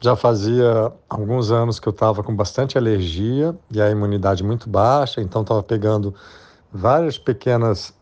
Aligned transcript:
Já 0.00 0.14
fazia 0.14 0.92
alguns 1.08 1.50
anos 1.50 1.80
que 1.80 1.88
eu 1.88 1.90
estava 1.90 2.22
com 2.22 2.34
bastante 2.34 2.76
alergia 2.76 3.56
e 3.70 3.80
a 3.80 3.90
imunidade 3.90 4.44
muito 4.44 4.68
baixa, 4.68 5.20
então 5.22 5.42
estava 5.42 5.62
pegando 5.62 6.14
várias 6.70 7.16
pequenas 7.18 7.94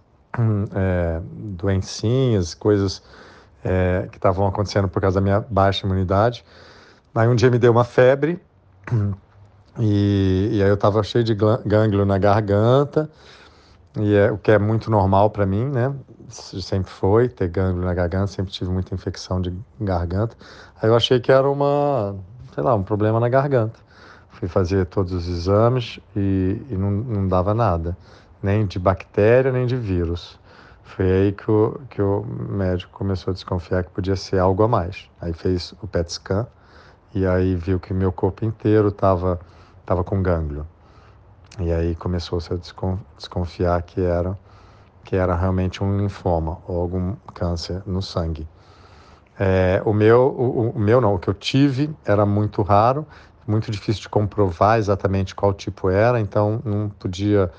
é, 0.74 1.20
doencinhas, 1.32 2.52
coisas 2.52 3.02
é, 3.64 4.08
que 4.10 4.18
estavam 4.18 4.46
acontecendo 4.46 4.88
por 4.88 5.00
causa 5.00 5.16
da 5.16 5.20
minha 5.20 5.40
baixa 5.40 5.86
imunidade. 5.86 6.44
Aí 7.14 7.28
um 7.28 7.36
dia 7.36 7.48
me 7.48 7.58
deu 7.58 7.70
uma 7.70 7.84
febre 7.84 8.40
e, 9.78 10.48
e 10.52 10.62
aí 10.62 10.68
eu 10.68 10.74
estava 10.74 11.02
cheio 11.04 11.22
de 11.22 11.34
gânglio 11.34 12.04
na 12.04 12.18
garganta, 12.18 13.08
e 13.96 14.14
é, 14.14 14.32
o 14.32 14.38
que 14.38 14.50
é 14.50 14.58
muito 14.58 14.90
normal 14.90 15.30
para 15.30 15.46
mim, 15.46 15.66
né? 15.66 15.94
Sempre 16.34 16.90
foi 16.90 17.28
ter 17.28 17.48
gânglio 17.48 17.84
na 17.84 17.94
garganta, 17.94 18.26
sempre 18.26 18.52
tive 18.52 18.70
muita 18.70 18.94
infecção 18.94 19.40
de 19.40 19.56
garganta. 19.80 20.36
Aí 20.80 20.88
eu 20.88 20.96
achei 20.96 21.20
que 21.20 21.30
era 21.30 21.48
uma, 21.48 22.16
sei 22.54 22.62
lá, 22.62 22.74
um 22.74 22.82
problema 22.82 23.20
na 23.20 23.28
garganta. 23.28 23.78
Fui 24.30 24.48
fazer 24.48 24.86
todos 24.86 25.12
os 25.12 25.28
exames 25.28 26.00
e, 26.16 26.60
e 26.68 26.76
não, 26.76 26.90
não 26.90 27.28
dava 27.28 27.54
nada, 27.54 27.96
nem 28.42 28.66
de 28.66 28.78
bactéria, 28.78 29.52
nem 29.52 29.64
de 29.64 29.76
vírus. 29.76 30.38
Foi 30.82 31.10
aí 31.10 31.32
que 31.32 31.50
o, 31.50 31.80
que 31.88 32.02
o 32.02 32.24
médico 32.24 32.92
começou 32.92 33.30
a 33.30 33.34
desconfiar 33.34 33.84
que 33.84 33.90
podia 33.90 34.16
ser 34.16 34.38
algo 34.38 34.62
a 34.64 34.68
mais. 34.68 35.08
Aí 35.20 35.32
fez 35.32 35.72
o 35.80 35.86
PET 35.86 36.12
scan 36.12 36.46
e 37.14 37.24
aí 37.24 37.54
viu 37.54 37.78
que 37.78 37.94
meu 37.94 38.10
corpo 38.10 38.44
inteiro 38.44 38.88
estava 38.88 39.38
tava 39.86 40.02
com 40.02 40.20
gânglio. 40.22 40.66
E 41.60 41.72
aí 41.72 41.94
começou-se 41.94 42.52
a 42.52 42.56
desconfiar 42.56 43.80
que 43.82 44.00
era, 44.00 44.36
que 45.04 45.14
era 45.14 45.34
realmente 45.34 45.84
um 45.84 45.96
linfoma 45.96 46.58
ou 46.66 46.80
algum 46.80 47.14
câncer 47.32 47.82
no 47.86 48.02
sangue. 48.02 48.48
É, 49.38 49.82
o 49.84 49.92
meu, 49.92 50.22
o, 50.22 50.70
o, 50.70 50.78
meu 50.78 51.00
não, 51.00 51.14
o 51.14 51.18
que 51.18 51.28
eu 51.28 51.34
tive 51.34 51.90
era 52.04 52.24
muito 52.24 52.62
raro, 52.62 53.06
muito 53.46 53.70
difícil 53.70 54.02
de 54.02 54.08
comprovar 54.08 54.78
exatamente 54.78 55.34
qual 55.34 55.52
tipo 55.52 55.90
era, 55.90 56.20
então 56.20 56.62
não 56.64 56.88
podia 56.88 57.50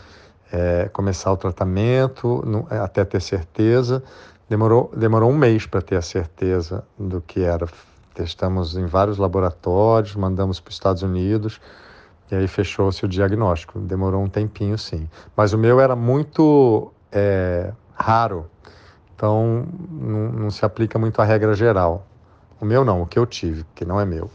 é, 0.51 0.89
começar 0.91 1.31
o 1.31 1.37
tratamento 1.37 2.43
não, 2.45 2.65
é, 2.69 2.79
até 2.79 3.03
ter 3.03 3.21
certeza. 3.21 4.03
Demorou, 4.49 4.91
demorou 4.95 5.29
um 5.29 5.37
mês 5.37 5.65
para 5.65 5.81
ter 5.81 5.95
a 5.95 6.01
certeza 6.01 6.83
do 6.97 7.21
que 7.21 7.41
era. 7.41 7.67
Testamos 8.13 8.77
em 8.77 8.85
vários 8.85 9.17
laboratórios, 9.17 10.15
mandamos 10.15 10.59
para 10.59 10.69
os 10.69 10.75
Estados 10.75 11.01
Unidos 11.01 11.59
e 12.31 12.35
aí 12.35 12.47
fechou-se 12.47 13.03
o 13.03 13.07
diagnóstico. 13.07 13.79
Demorou 13.79 14.23
um 14.23 14.29
tempinho, 14.29 14.77
sim. 14.77 15.09
Mas 15.35 15.51
o 15.51 15.57
meu 15.57 15.79
era 15.79 15.95
muito 15.95 16.91
é, 17.15 17.71
raro, 17.93 18.45
então 19.15 19.65
não, 19.89 20.31
não 20.31 20.51
se 20.51 20.65
aplica 20.65 20.99
muito 20.99 21.21
a 21.21 21.25
regra 21.25 21.55
geral. 21.55 22.05
O 22.59 22.65
meu 22.65 22.83
não, 22.83 23.01
o 23.01 23.07
que 23.07 23.17
eu 23.17 23.25
tive, 23.25 23.65
que 23.73 23.85
não 23.85 23.99
é 23.99 24.05
meu. 24.05 24.29